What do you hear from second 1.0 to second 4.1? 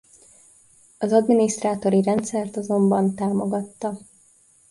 adminisztrátori rendszert azonban támogatta.